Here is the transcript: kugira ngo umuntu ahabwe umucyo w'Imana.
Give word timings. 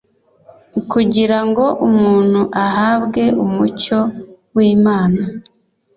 kugira 0.91 1.39
ngo 1.47 1.65
umuntu 1.87 2.41
ahabwe 2.65 3.23
umucyo 3.43 3.99
w'Imana. 4.55 5.21